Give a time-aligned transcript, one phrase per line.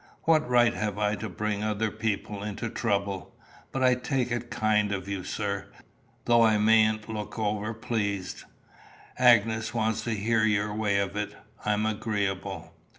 [0.23, 3.35] What right have I to bring other people into trouble?
[3.71, 5.67] But I take it kind of you, sir,
[6.25, 8.45] though I mayn't look over pleased.
[9.19, 11.35] Agnes wants to hear your way of it.
[11.65, 12.73] I'm agreeable."